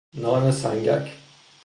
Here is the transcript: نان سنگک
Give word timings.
نان 0.13 0.51
سنگک 0.51 1.11